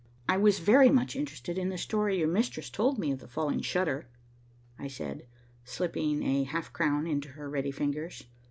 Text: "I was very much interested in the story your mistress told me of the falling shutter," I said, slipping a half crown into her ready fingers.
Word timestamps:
"I 0.27 0.35
was 0.35 0.57
very 0.57 0.89
much 0.89 1.15
interested 1.15 1.59
in 1.59 1.69
the 1.69 1.77
story 1.77 2.17
your 2.17 2.27
mistress 2.27 2.71
told 2.71 2.97
me 2.97 3.11
of 3.11 3.19
the 3.19 3.27
falling 3.27 3.61
shutter," 3.61 4.09
I 4.79 4.87
said, 4.87 5.27
slipping 5.63 6.23
a 6.23 6.41
half 6.43 6.73
crown 6.73 7.05
into 7.05 7.29
her 7.33 7.47
ready 7.47 7.69
fingers. 7.69 8.23